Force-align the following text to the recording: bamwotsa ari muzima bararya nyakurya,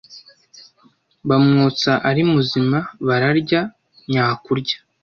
bamwotsa 1.27 1.91
ari 2.09 2.21
muzima 2.31 2.77
bararya 3.07 3.61
nyakurya, 4.11 4.77